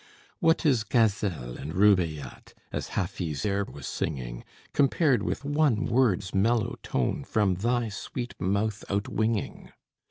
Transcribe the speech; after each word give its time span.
What 0.39 0.65
is 0.65 0.83
Ghazel 0.83 1.59
and 1.59 1.75
Rubajat, 1.75 2.55
as 2.71 2.87
Hafiz 2.97 3.45
ere 3.45 3.65
was 3.65 3.85
singing, 3.85 4.43
Compared 4.73 5.21
with 5.21 5.45
one 5.45 5.85
word's 5.85 6.33
mellow 6.33 6.73
tone, 6.81 7.23
from 7.23 7.53
thy 7.53 7.89
sweet 7.89 8.33
mouth 8.41 8.83
outwinging? 8.89 9.69